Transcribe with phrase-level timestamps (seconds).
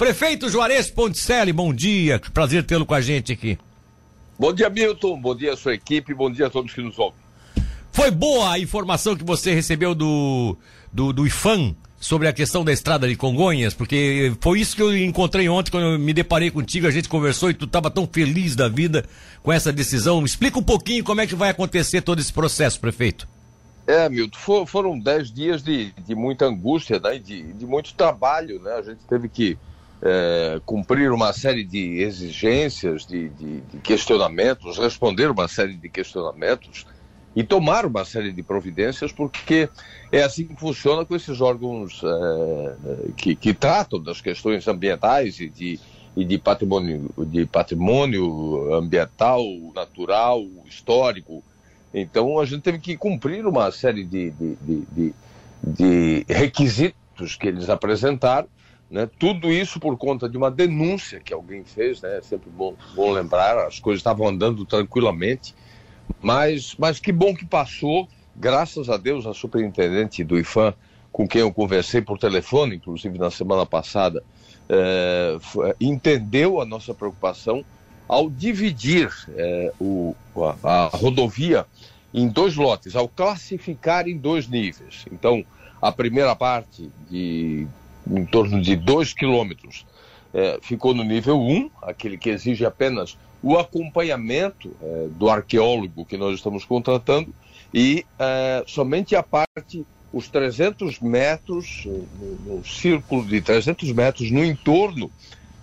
[0.00, 2.18] Prefeito Juarez Ponticelli, bom dia.
[2.32, 3.58] Prazer tê-lo com a gente aqui.
[4.38, 5.20] Bom dia, Milton.
[5.20, 6.14] Bom dia, sua equipe.
[6.14, 7.20] Bom dia a todos que nos ouvem.
[7.92, 10.56] Foi boa a informação que você recebeu do,
[10.90, 14.96] do, do IFAM sobre a questão da estrada de Congonhas, porque foi isso que eu
[14.96, 18.56] encontrei ontem quando eu me deparei contigo, a gente conversou e tu estava tão feliz
[18.56, 19.04] da vida
[19.42, 20.24] com essa decisão.
[20.24, 23.28] Explica um pouquinho como é que vai acontecer todo esse processo, prefeito.
[23.86, 28.58] É, Milton, for, foram dez dias de, de muita angústia, né, de, de muito trabalho,
[28.62, 28.72] né?
[28.72, 29.58] A gente teve que
[30.02, 36.86] é, cumprir uma série de exigências, de, de, de questionamentos, responder uma série de questionamentos,
[37.34, 39.68] e tomar uma série de providências, porque
[40.10, 45.48] é assim que funciona com esses órgãos é, que, que, tratam das questões ambientais e
[45.48, 45.78] de,
[46.16, 49.44] e de, patrimônio, de patrimônio ambiental,
[49.74, 51.42] natural, histórico.
[51.94, 54.32] Então a gente teve que cumprir uma série de,
[55.62, 58.48] de, requisitos que eles apresentaram.
[58.90, 59.08] Né?
[59.18, 62.18] Tudo isso por conta de uma denúncia que alguém fez, né?
[62.18, 65.54] é sempre bom, bom lembrar, as coisas estavam andando tranquilamente
[66.20, 70.74] mas, mas que bom que passou, graças a Deus, a superintendente do IFAM,
[71.12, 74.22] com quem eu conversei por telefone, inclusive na semana passada,
[74.68, 75.36] é,
[75.80, 77.64] entendeu a nossa preocupação
[78.08, 81.66] ao dividir é, o, a, a, rodovia
[82.12, 85.04] em dois lotes, ao classificar em dois níveis.
[85.12, 85.44] Então,
[85.80, 87.66] a primeira parte, de
[88.08, 89.86] em torno de dois quilômetros,
[90.32, 96.16] é, ficou no nível 1, aquele que exige apenas o acompanhamento é, do arqueólogo que
[96.16, 97.34] nós estamos contratando
[97.72, 104.44] e é, somente a parte, os 300 metros, no, no, círculo de 300 metros no
[104.44, 105.10] entorno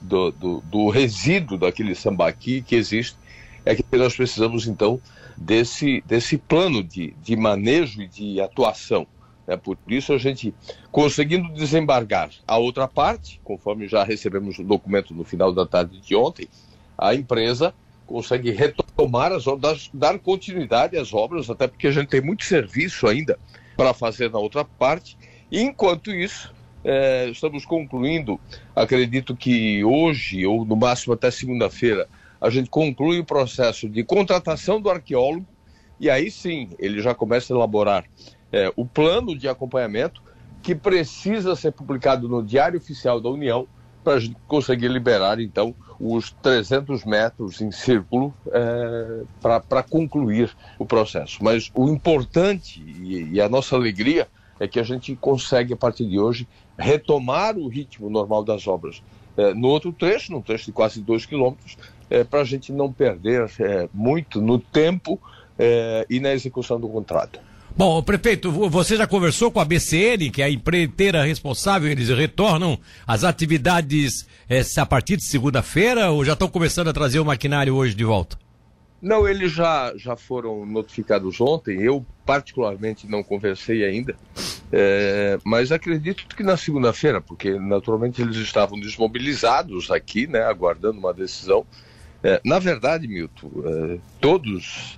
[0.00, 3.16] do, do, do resíduo daquele sambaqui que existe,
[3.64, 5.00] é que nós precisamos então
[5.36, 9.06] desse, desse plano de, de manejo e de atuação.
[9.46, 10.54] É por isso a gente,
[10.90, 16.16] conseguindo desembargar a outra parte, conforme já recebemos o documento no final da tarde de
[16.16, 16.48] ontem,
[16.96, 17.74] a empresa
[18.06, 23.06] consegue retomar as obras, dar continuidade às obras, até porque a gente tem muito serviço
[23.06, 23.38] ainda
[23.76, 25.16] para fazer na outra parte.
[25.50, 26.52] Enquanto isso,
[26.84, 28.38] é, estamos concluindo,
[28.74, 32.08] acredito que hoje, ou no máximo até segunda-feira,
[32.40, 35.46] a gente conclui o processo de contratação do arqueólogo,
[35.98, 38.04] e aí sim ele já começa a elaborar
[38.52, 40.22] é, o plano de acompanhamento
[40.62, 43.66] que precisa ser publicado no Diário Oficial da União
[44.04, 50.84] para a gente conseguir liberar, então, os 300 metros em círculo é, para concluir o
[50.84, 51.42] processo.
[51.42, 54.28] Mas o importante e, e, a nossa alegria
[54.60, 56.46] é que a gente consegue, a partir de hoje,
[56.78, 59.02] retomar o ritmo normal das obras.
[59.36, 61.76] É, no outro trecho, num trecho de quase 2 quilômetros,
[62.10, 65.20] é, para a gente não perder é, muito no tempo
[65.58, 67.40] é, e na execução do contrato.
[67.76, 72.78] Bom, prefeito, você já conversou com a BCN, que é a empreiteira responsável, eles retornam
[73.04, 74.28] as atividades
[74.78, 78.38] a partir de segunda-feira ou já estão começando a trazer o maquinário hoje de volta?
[79.02, 84.16] Não, eles já, já foram notificados ontem, eu particularmente não conversei ainda,
[84.72, 91.12] é, mas acredito que na segunda-feira, porque naturalmente eles estavam desmobilizados aqui, né, aguardando uma
[91.12, 91.66] decisão.
[92.24, 94.96] É, na verdade, Milton, é, todos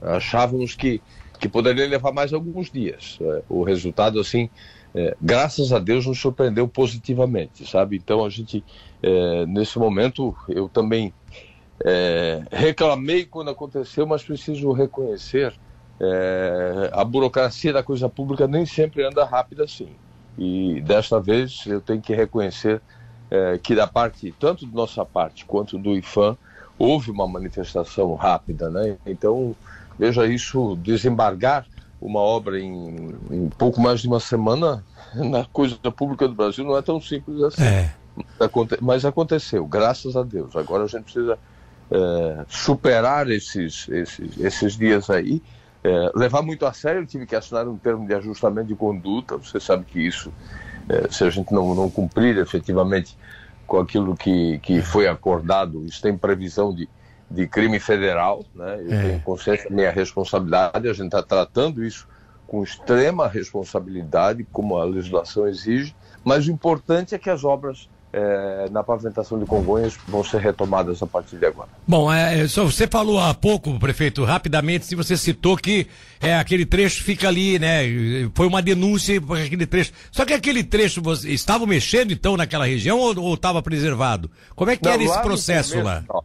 [0.00, 1.02] achávamos que
[1.38, 3.18] que poderia levar mais alguns dias.
[3.20, 4.50] É, o resultado, assim,
[4.94, 7.96] é, graças a Deus, nos surpreendeu positivamente, sabe?
[7.96, 8.64] Então, a gente,
[9.02, 11.12] é, nesse momento, eu também
[11.84, 15.54] é, reclamei quando aconteceu, mas preciso reconhecer
[16.00, 19.88] é, a burocracia da coisa pública nem sempre anda rápida assim.
[20.36, 22.80] E desta vez eu tenho que reconhecer
[23.30, 26.36] é, que da parte, tanto de nossa parte quanto do IFAM,
[26.78, 28.96] houve uma manifestação rápida, né?
[29.04, 29.54] Então,
[29.98, 31.66] Veja isso, desembargar
[32.00, 36.76] uma obra em, em, pouco mais de uma semana na coisa pública do Brasil não
[36.76, 37.64] é tão simples assim.
[37.64, 37.92] É.
[38.80, 40.54] Mas aconteceu, graças a Deus.
[40.54, 41.38] Agora a gente precisa
[41.90, 45.42] é, superar esses, esses, esses dias aí,
[45.82, 47.02] é, levar muito a sério.
[47.02, 49.36] Eu tive que assinar um termo de ajustamento de conduta.
[49.36, 50.32] Você sabe que isso,
[50.88, 53.16] é, se a gente não, não cumprir efetivamente
[53.68, 56.88] com aquilo que, que foi acordado, isso tem previsão de
[57.30, 58.80] de crime federal, né?
[58.80, 59.02] Eu é.
[59.02, 62.08] tenho consciência da minha responsabilidade, a gente está tratando isso
[62.46, 65.94] com extrema responsabilidade, como a legislação exige,
[66.24, 71.02] mas o importante é que as obras é, na pavimentação de Congonhas vão ser retomadas
[71.02, 71.68] a partir de agora.
[71.86, 75.86] Bom, é, é você falou há pouco, prefeito, rapidamente, se você citou que
[76.20, 77.82] é, aquele trecho fica ali, né?
[78.34, 79.92] Foi uma denúncia por aquele trecho.
[80.10, 84.30] Só que aquele trecho, você estava mexendo então naquela região ou estava preservado?
[84.56, 86.04] Como é que Não, era esse processo começo, lá?
[86.08, 86.22] Ó,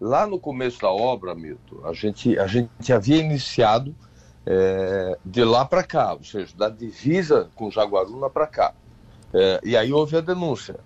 [0.00, 3.94] Lá no começo da obra, Milton, a gente, a gente havia iniciado
[4.46, 8.74] é, de lá para cá, ou seja, da divisa com Jaguaruna para cá.
[9.34, 10.76] É, e aí houve a denúncia.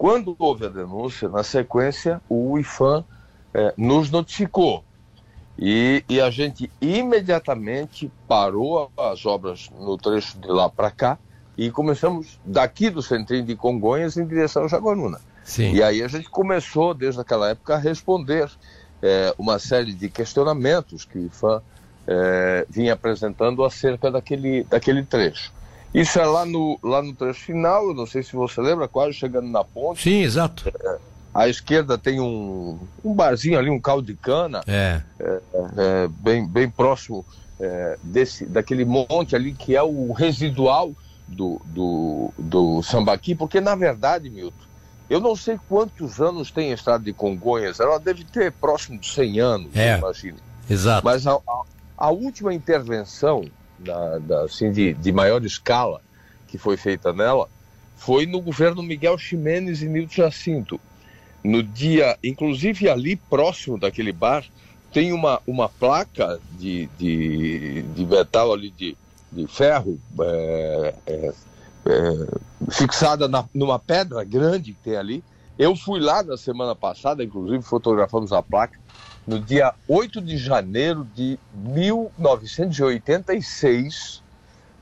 [0.00, 3.04] Quando houve a denúncia, na sequência, o IFAM
[3.52, 4.82] eh, nos notificou.
[5.58, 11.18] E, e, a gente imediatamente parou as obras no trecho de lá para cá
[11.54, 15.20] e começamos daqui do Centrinho de Congonhas em direção a Jaguaruna.
[15.44, 15.74] Sim.
[15.74, 18.50] E aí a gente começou, desde aquela época, a responder
[19.02, 21.60] eh, uma série de questionamentos que o IFAM
[22.06, 25.52] eh, vinha apresentando acerca daquele, daquele trecho.
[25.92, 29.14] Isso é lá no, lá no trecho final, eu não sei se você lembra, quase
[29.14, 30.02] chegando na ponte.
[30.02, 30.68] Sim, exato.
[30.68, 30.98] É,
[31.34, 34.62] à esquerda tem um, um barzinho ali, um caldo de cana.
[34.66, 35.00] É.
[35.18, 35.40] é,
[35.76, 37.24] é bem, bem próximo
[37.60, 40.92] é, desse, daquele monte ali que é o residual
[41.26, 44.56] do, do, do Sambaqui, porque na verdade, Milton,
[45.08, 49.08] eu não sei quantos anos tem a estrada de Congonhas, ela deve ter próximo de
[49.08, 50.38] 100 anos, é, imagine.
[50.68, 51.04] Exato.
[51.04, 51.62] Mas a, a,
[51.98, 53.44] a última intervenção
[53.80, 56.00] da, da, assim, de, de maior escala
[56.46, 57.48] que foi feita nela
[58.00, 60.80] foi no governo Miguel Ximenes e Nilton Jacinto.
[61.44, 64.42] No dia, inclusive ali próximo daquele bar,
[64.90, 68.96] tem uma, uma placa de, de, de metal ali, de,
[69.30, 71.32] de ferro, é, é,
[71.86, 75.22] é, fixada na, numa pedra grande que tem ali.
[75.58, 78.79] Eu fui lá na semana passada, inclusive fotografamos a placa,
[79.30, 84.24] no dia 8 de janeiro de 1986,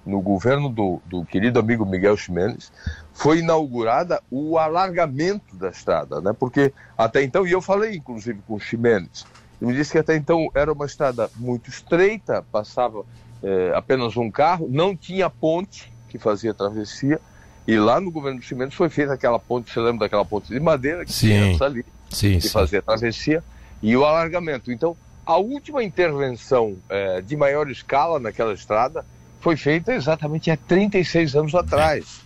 [0.06, 2.72] no governo do, do querido amigo Miguel Ximenes,
[3.12, 6.32] foi inaugurada o alargamento da estrada, né?
[6.32, 9.26] Porque até então, e eu falei inclusive com o Ximenes,
[9.60, 13.04] ele me disse que até então era uma estrada muito estreita, passava
[13.42, 17.20] é, apenas um carro, não tinha ponte que fazia travessia,
[17.66, 20.58] e lá no governo do Ximenes foi feita aquela ponte, você lembra daquela ponte de
[20.58, 22.48] madeira que sim, tinha ali, sim, que sim.
[22.48, 23.44] fazia travessia,
[23.82, 24.72] e o alargamento.
[24.72, 29.04] Então, a última intervenção é, de maior escala naquela estrada
[29.40, 32.20] foi feita exatamente há 36 anos atrás.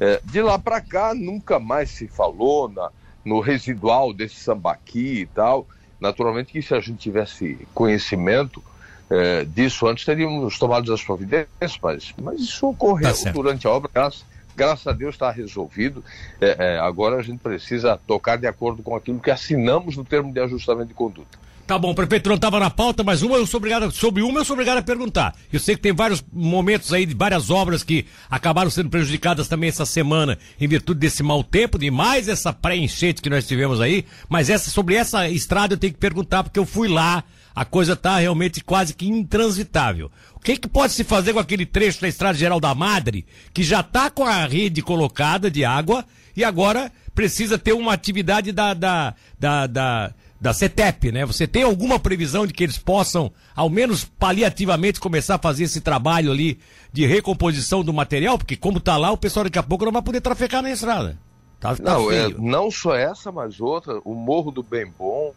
[0.00, 2.90] É, de lá para cá, nunca mais se falou na,
[3.24, 5.66] no residual desse sambaqui e tal.
[6.00, 8.62] Naturalmente que se a gente tivesse conhecimento
[9.08, 13.90] é, disso antes, teríamos tomado as providências, mas, mas isso ocorreu tá durante a obra,
[13.92, 14.24] graças,
[14.56, 16.02] graças a Deus está resolvido.
[16.40, 20.32] É, é, agora a gente precisa tocar de acordo com aquilo que assinamos no termo
[20.32, 21.46] de ajustamento de conduta.
[21.66, 24.44] Tá bom, prefeito não estava na pauta, mas uma eu sou obrigado, sobre uma eu
[24.44, 25.34] sou obrigado a perguntar.
[25.52, 29.68] Eu sei que tem vários momentos aí de várias obras que acabaram sendo prejudicadas também
[29.68, 34.04] essa semana em virtude desse mau tempo, de mais essa pré-enchente que nós tivemos aí,
[34.28, 37.24] mas essa sobre essa estrada eu tenho que perguntar porque eu fui lá,
[37.56, 40.10] a coisa tá realmente quase que intransitável.
[40.34, 43.24] O que que pode se fazer com aquele trecho da Estrada Geral da Madre,
[43.54, 46.04] que já tá com a rede colocada de água
[46.36, 51.24] e agora precisa ter uma atividade da, da, da, da da CETEP, né?
[51.24, 55.80] Você tem alguma previsão de que eles possam, ao menos paliativamente, começar a fazer esse
[55.80, 56.60] trabalho ali
[56.92, 58.36] de recomposição do material?
[58.36, 61.18] Porque como tá lá, o pessoal daqui a pouco não vai poder trafegar na estrada.
[61.58, 65.32] Tá, tá não, é, não só essa, mas outra, o Morro do Bem Bom,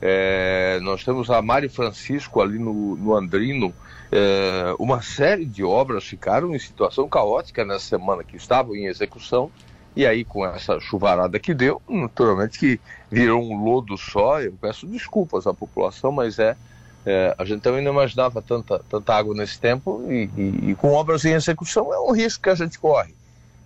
[0.00, 3.74] é, nós temos a Mari Francisco ali no, no Andrino,
[4.10, 9.50] é, uma série de obras ficaram em situação caótica nessa semana que estavam em execução
[9.94, 12.80] e aí, com essa chuvarada que deu, naturalmente que
[13.10, 14.40] virou um lodo só.
[14.40, 16.56] Eu peço desculpas à população, mas é,
[17.04, 20.92] é a gente também não imaginava tanta, tanta água nesse tempo e, e, e, com
[20.92, 23.14] obras em execução é um risco que a gente corre.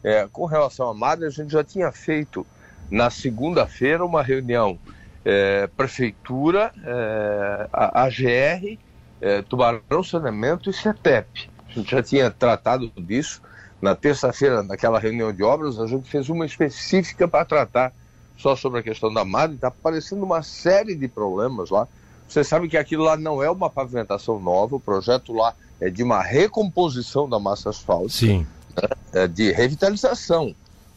[0.02, 2.46] É, com relação à Madre, a gente já tinha feito
[2.90, 4.78] na segunda-feira uma reunião
[5.24, 8.78] é, Prefeitura, é, a AGR,
[9.20, 11.50] é, Tubarão Saneamento e CETEP.
[11.68, 13.40] A gente já tinha tratado disso
[13.84, 17.92] na terça-feira, naquela reunião de obras, a gente fez uma específica para tratar
[18.36, 19.56] só sobre a questão da madre.
[19.56, 21.86] Está aparecendo uma série de problemas lá.
[22.26, 26.02] Você sabe que aquilo lá não é uma pavimentação nova, o projeto lá é de
[26.02, 28.46] uma recomposição da massa asfáltica, Sim.
[28.74, 28.88] Né?
[29.12, 30.54] É de revitalização.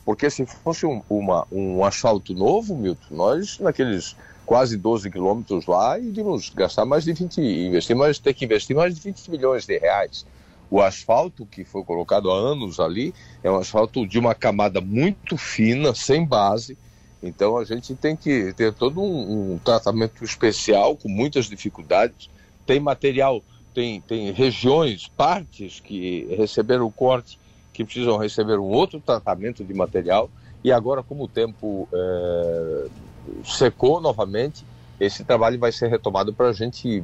[0.08, 6.00] Porque se fosse um, uma, um asfalto novo, Milton, nós naqueles quase 12 quilômetros lá
[6.00, 9.78] iríamos gastar mais de 20, investir mais, ter que investir mais de 20 milhões de
[9.78, 10.26] reais.
[10.72, 15.36] O asfalto que foi colocado há anos ali é um asfalto de uma camada muito
[15.36, 16.78] fina, sem base.
[17.22, 22.30] Então a gente tem que ter todo um, um tratamento especial, com muitas dificuldades.
[22.66, 27.38] Tem material, tem, tem regiões, partes que receberam corte,
[27.77, 30.31] que precisam receber um outro tratamento de material.
[30.63, 32.88] E agora, como o tempo é,
[33.46, 34.65] secou novamente,
[35.00, 37.03] esse trabalho vai ser retomado para a gente.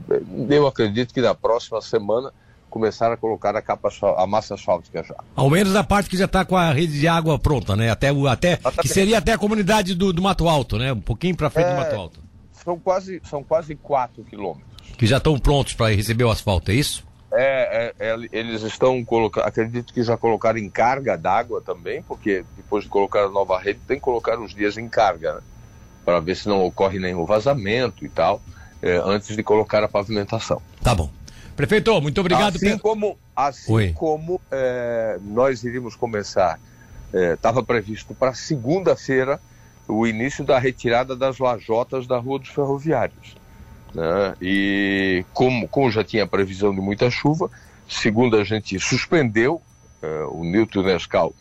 [0.50, 2.34] Eu acredito que na próxima semana
[2.72, 5.16] começar a colocar a capa a massa asfáltica já.
[5.36, 7.92] Ao menos a parte que já está com a rede de água pronta, né?
[7.92, 10.92] Até o até que seria até a comunidade do, do Mato Alto, né?
[10.92, 12.20] Um pouquinho para frente é, do Mato Alto.
[12.52, 14.74] São quase são quase 4 quilômetros.
[14.98, 17.06] Que já estão prontos para receber o asfalto, é isso?
[17.36, 22.46] É, é, é, eles estão colocando, acredito que já colocaram em carga d'água também, porque
[22.56, 25.42] depois de colocar a nova rede tem que colocar os dias em carga, né?
[26.06, 28.42] para ver se não ocorre nenhum vazamento e tal,
[28.82, 30.62] é, antes de colocar a pavimentação.
[30.84, 31.10] Tá bom.
[31.56, 32.56] Prefeito, muito obrigado.
[32.56, 36.60] Assim como, assim como é, nós iríamos começar,
[37.14, 39.40] estava é, previsto para segunda-feira
[39.88, 43.36] o início da retirada das lajotas da Rua dos Ferroviários.
[43.94, 44.36] Né?
[44.42, 47.50] E como, como já tinha previsão de muita chuva,
[47.88, 49.62] segundo a gente suspendeu,
[50.02, 51.34] uh, o Newton Nescau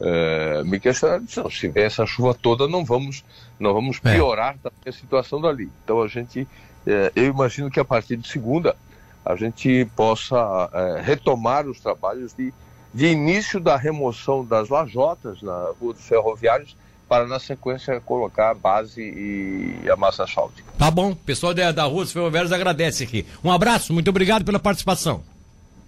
[0.00, 3.24] uh, me questionou, disse, não, se vier essa chuva toda não vamos,
[3.58, 4.14] não vamos é.
[4.14, 4.88] piorar é.
[4.88, 5.70] a situação dali.
[5.84, 8.76] Então a gente, uh, eu imagino que a partir de segunda
[9.24, 10.70] a gente possa
[11.02, 12.54] retomar os trabalhos de,
[12.94, 16.76] de início da remoção das lajotas na Rua dos Ferroviários
[17.08, 20.72] para na sequência colocar a base e a massa asfáltica.
[20.78, 23.26] Tá bom, o pessoal da, da Rua dos Ferroviários agradece aqui.
[23.42, 25.22] Um abraço, muito obrigado pela participação.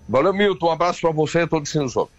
[0.09, 2.18] Valeu, Milton, um abraço para você e todos nos ouvem.